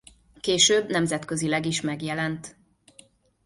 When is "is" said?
1.65-1.81